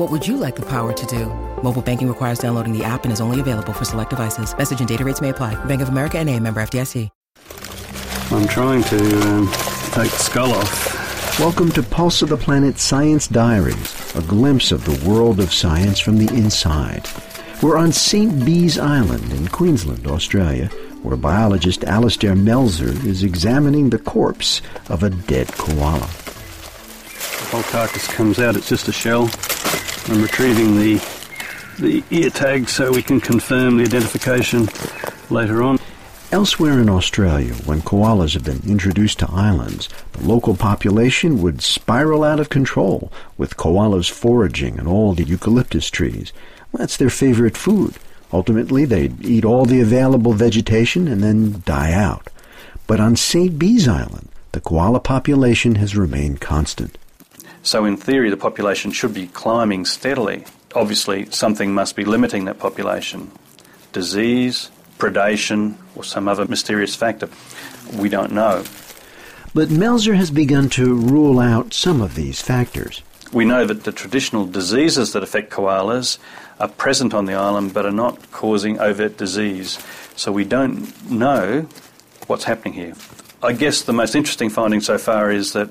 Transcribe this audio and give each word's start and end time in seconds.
What 0.00 0.10
would 0.10 0.26
you 0.26 0.38
like 0.38 0.56
the 0.56 0.62
power 0.62 0.94
to 0.94 1.06
do? 1.06 1.26
Mobile 1.62 1.82
banking 1.82 2.08
requires 2.08 2.38
downloading 2.38 2.72
the 2.72 2.82
app 2.82 3.04
and 3.04 3.12
is 3.12 3.20
only 3.20 3.38
available 3.38 3.74
for 3.74 3.84
select 3.84 4.08
devices. 4.08 4.56
Message 4.56 4.78
and 4.78 4.88
data 4.88 5.04
rates 5.04 5.20
may 5.20 5.28
apply. 5.28 5.62
Bank 5.66 5.82
of 5.82 5.90
America 5.90 6.16
and 6.16 6.26
a 6.30 6.40
member 6.40 6.62
FDIC. 6.62 7.10
I'm 8.30 8.48
trying 8.48 8.82
to 8.84 9.20
um, 9.28 9.46
take 9.92 10.10
the 10.10 10.18
skull 10.18 10.52
off. 10.52 11.38
Welcome 11.38 11.70
to 11.72 11.82
Pulse 11.82 12.22
of 12.22 12.30
the 12.30 12.38
Planet 12.38 12.78
Science 12.78 13.28
Diaries, 13.28 14.16
a 14.16 14.22
glimpse 14.22 14.72
of 14.72 14.86
the 14.86 15.06
world 15.06 15.38
of 15.38 15.52
science 15.52 16.00
from 16.00 16.16
the 16.16 16.34
inside. 16.34 17.06
We're 17.62 17.76
on 17.76 17.92
St. 17.92 18.42
Bees 18.42 18.78
Island 18.78 19.30
in 19.34 19.48
Queensland, 19.48 20.06
Australia, 20.06 20.68
where 21.02 21.18
biologist 21.18 21.84
Alastair 21.84 22.34
Melzer 22.34 23.04
is 23.04 23.22
examining 23.22 23.90
the 23.90 23.98
corpse 23.98 24.62
of 24.88 25.02
a 25.02 25.10
dead 25.10 25.48
koala. 25.48 25.98
The 25.98 27.48
whole 27.50 27.62
carcass 27.64 28.08
comes 28.08 28.38
out, 28.38 28.56
it's 28.56 28.70
just 28.70 28.88
a 28.88 28.92
shell. 28.92 29.28
I'm 30.08 30.22
retrieving 30.22 30.76
the, 30.76 30.96
the 31.78 32.02
ear 32.10 32.30
tag 32.30 32.68
so 32.68 32.92
we 32.92 33.02
can 33.02 33.20
confirm 33.20 33.76
the 33.76 33.84
identification 33.84 34.68
later 35.30 35.62
on. 35.62 35.78
Elsewhere 36.32 36.78
in 36.78 36.88
Australia, 36.88 37.54
when 37.64 37.82
koalas 37.82 38.34
have 38.34 38.44
been 38.44 38.62
introduced 38.64 39.18
to 39.18 39.30
islands, 39.30 39.88
the 40.12 40.22
local 40.22 40.54
population 40.54 41.42
would 41.42 41.60
spiral 41.60 42.22
out 42.22 42.38
of 42.38 42.48
control, 42.48 43.12
with 43.36 43.56
koalas 43.56 44.08
foraging 44.08 44.78
on 44.78 44.86
all 44.86 45.12
the 45.12 45.24
eucalyptus 45.24 45.90
trees. 45.90 46.32
That's 46.72 46.96
their 46.96 47.10
favorite 47.10 47.56
food. 47.56 47.94
Ultimately, 48.32 48.84
they'd 48.84 49.24
eat 49.24 49.44
all 49.44 49.64
the 49.64 49.80
available 49.80 50.32
vegetation 50.32 51.08
and 51.08 51.20
then 51.20 51.62
die 51.66 51.92
out. 51.92 52.28
But 52.86 53.00
on 53.00 53.16
St. 53.16 53.58
Bees 53.58 53.88
Island, 53.88 54.28
the 54.52 54.60
koala 54.60 55.00
population 55.00 55.76
has 55.76 55.96
remained 55.96 56.40
constant. 56.40 56.96
So, 57.62 57.84
in 57.84 57.96
theory, 57.96 58.30
the 58.30 58.36
population 58.36 58.90
should 58.90 59.12
be 59.12 59.26
climbing 59.28 59.84
steadily. 59.84 60.44
Obviously, 60.74 61.30
something 61.30 61.74
must 61.74 61.94
be 61.96 62.04
limiting 62.04 62.46
that 62.46 62.58
population. 62.58 63.30
Disease, 63.92 64.70
predation, 64.98 65.74
or 65.94 66.04
some 66.04 66.28
other 66.28 66.46
mysterious 66.46 66.94
factor. 66.94 67.28
We 67.94 68.08
don't 68.08 68.32
know. 68.32 68.64
But 69.52 69.68
Melzer 69.68 70.14
has 70.14 70.30
begun 70.30 70.68
to 70.70 70.94
rule 70.94 71.40
out 71.40 71.74
some 71.74 72.00
of 72.00 72.14
these 72.14 72.40
factors. 72.40 73.02
We 73.32 73.44
know 73.44 73.66
that 73.66 73.84
the 73.84 73.92
traditional 73.92 74.46
diseases 74.46 75.12
that 75.12 75.22
affect 75.22 75.50
koalas 75.50 76.18
are 76.58 76.68
present 76.68 77.14
on 77.14 77.26
the 77.26 77.34
island 77.34 77.74
but 77.74 77.86
are 77.86 77.92
not 77.92 78.30
causing 78.30 78.78
overt 78.80 79.16
disease. 79.16 79.78
So 80.16 80.30
we 80.30 80.44
don't 80.44 81.10
know 81.10 81.66
what's 82.26 82.44
happening 82.44 82.74
here. 82.74 82.94
I 83.42 83.52
guess 83.52 83.82
the 83.82 83.92
most 83.92 84.14
interesting 84.14 84.50
finding 84.50 84.80
so 84.80 84.98
far 84.98 85.30
is 85.30 85.52
that 85.54 85.70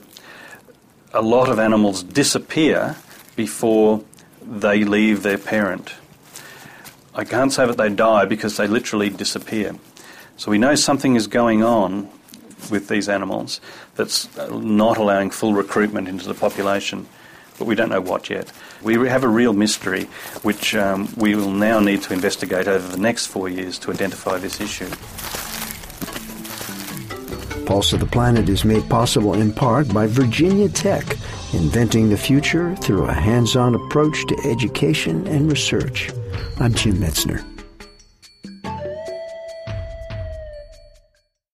a 1.13 1.21
lot 1.21 1.49
of 1.49 1.59
animals 1.59 2.03
disappear 2.03 2.95
before 3.35 4.03
they 4.41 4.83
leave 4.83 5.23
their 5.23 5.38
parent. 5.38 5.93
I 7.16 7.25
can't 7.25 7.51
say 7.51 7.66
that 7.66 7.77
they 7.77 7.89
die 7.89 8.25
because 8.25 8.57
they 8.57 8.67
literally 8.67 9.09
disappear. 9.09 9.75
So 10.38 10.51
we 10.51 10.57
know 10.57 10.75
something 10.75 11.16
is 11.16 11.27
going 11.27 11.63
on 11.63 12.09
with 12.69 12.88
these 12.88 13.09
animals 13.09 13.59
that's 13.95 14.29
not 14.49 14.97
allowing 14.97 15.31
full 15.31 15.53
recruitment 15.53 16.07
into 16.07 16.28
the 16.28 16.34
population, 16.34 17.07
but 17.57 17.66
we 17.66 17.75
don't 17.75 17.89
know 17.89 18.01
what 18.01 18.29
yet. 18.29 18.51
We 18.84 18.94
have 19.09 19.23
a 19.23 19.28
real 19.28 19.53
mystery 19.53 20.03
which 20.44 20.75
um, 20.75 21.09
we 21.17 21.35
will 21.35 21.51
now 21.51 21.79
need 21.79 22.03
to 22.03 22.13
investigate 22.13 22.67
over 22.67 22.88
the 22.88 23.01
next 23.01 23.25
four 23.28 23.50
years 23.50 23.79
to 23.79 23.91
identify 23.91 24.38
this 24.38 24.61
issue. 24.61 24.89
Pulse 27.69 27.94
of 27.94 28.00
the 28.00 28.07
Planet 28.07 28.50
is 28.50 28.66
made 28.66 28.90
possible 28.90 29.35
in 29.35 29.53
part 29.53 29.94
by 29.94 30.07
Virginia 30.07 30.68
Tech, 30.69 31.06
inventing 31.53 32.09
the 32.09 32.18
future 32.18 32.75
through 32.78 33.06
a 33.06 33.13
hands 33.13 33.56
on 33.56 33.75
approach 33.75 34.25
to 34.25 34.35
education 34.44 35.28
and 35.28 35.52
research. 35.52 36.09
I'm 36.59 36.74
Jim 36.74 36.96
Metzner. 36.96 37.59